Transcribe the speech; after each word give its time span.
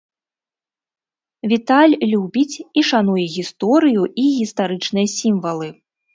Віталь 1.51 1.93
любіць 2.13 2.57
і 2.81 2.85
шануе 2.89 3.25
гісторыю 3.35 4.01
і 4.25 4.27
гістарычныя 4.41 5.07
сімвалы. 5.19 5.71